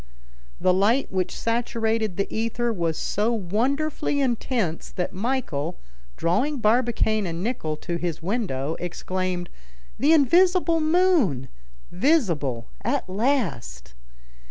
[0.59, 5.77] The light which saturated the ether was so wonderfully intense, that Michel,
[6.17, 9.47] drawing Barbicane and Nicholl to his window, exclaimed,
[9.99, 11.49] "The invisible moon,
[11.91, 13.93] visible at last!"